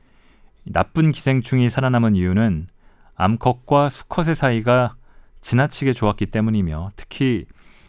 [0.65, 2.69] 나쁜 기생충이 살아남은 이유는
[3.15, 4.97] 암컷과 수컷의 사이가
[5.43, 7.45] 지나치게 좋았기 때문이며 특히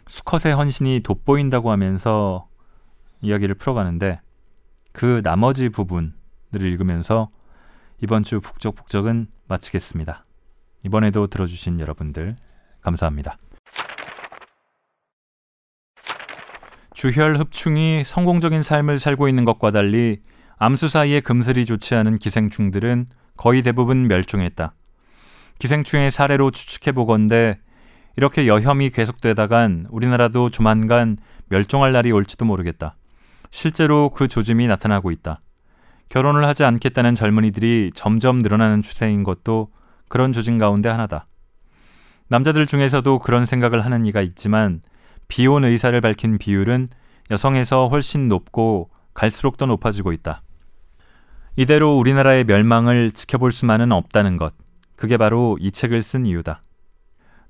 [0.06, 2.46] 수컷의 헌신이 돋보인다고 하면서
[3.22, 4.20] 이야기를 풀어가는데
[4.94, 6.12] 그 나머지 부분을
[6.54, 7.28] 읽으면서
[8.00, 10.24] 이번 주 북적북적은 마치겠습니다.
[10.84, 12.36] 이번에도 들어주신 여러분들
[12.80, 13.36] 감사합니다.
[16.94, 20.22] 주혈 흡충이 성공적인 삶을 살고 있는 것과 달리
[20.58, 24.74] 암수 사이에 금슬이 좋지 않은 기생충들은 거의 대부분 멸종했다.
[25.58, 27.58] 기생충의 사례로 추측해 보건대
[28.16, 31.16] 이렇게 여혐이 계속되다간 우리나라도 조만간
[31.48, 32.96] 멸종할 날이 올지도 모르겠다.
[33.54, 35.40] 실제로 그 조짐이 나타나고 있다.
[36.10, 39.68] 결혼을 하지 않겠다는 젊은이들이 점점 늘어나는 추세인 것도
[40.08, 41.28] 그런 조짐 가운데 하나다.
[42.26, 44.80] 남자들 중에서도 그런 생각을 하는 이가 있지만
[45.28, 46.88] 비혼 의사를 밝힌 비율은
[47.30, 50.42] 여성에서 훨씬 높고 갈수록 더 높아지고 있다.
[51.54, 54.52] 이대로 우리나라의 멸망을 지켜볼 수만은 없다는 것.
[54.96, 56.60] 그게 바로 이 책을 쓴 이유다.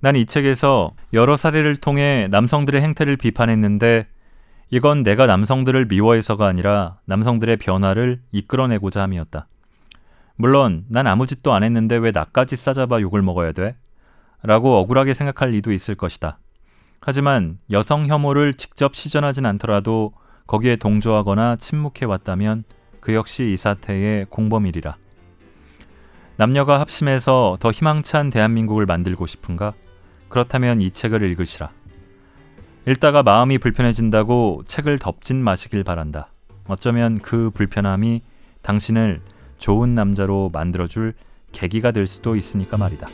[0.00, 4.07] 난 이 책에서 여러 사례를 통해 남성들의 행태를 비판했는데
[4.74, 9.46] 이건 내가 남성들을 미워해서가 아니라 남성들의 변화를 이끌어내고자 함이었다.
[10.34, 13.76] 물론 난 아무 짓도 안 했는데 왜 나까지 싸잡아 욕을 먹어야 돼?
[14.42, 16.40] 라고 억울하게 생각할 이도 있을 것이다.
[17.00, 20.10] 하지만 여성 혐오를 직접 시전하진 않더라도
[20.48, 22.64] 거기에 동조하거나 침묵해 왔다면
[22.98, 24.96] 그 역시 이 사태의 공범이리라.
[26.36, 29.72] 남녀가 합심해서 더 희망찬 대한민국을 만들고 싶은가?
[30.28, 31.70] 그렇다면 이 책을 읽으시라.
[32.87, 36.28] 읽다가 마음이 불편해진다고 책을 덮진 마시길 바란다.
[36.66, 38.20] 어쩌면 그 불편함이
[38.61, 39.22] 당신을
[39.57, 41.14] 좋은 남자로 만들어줄
[41.53, 43.07] 계기가 될 수도 있으니까 말이다.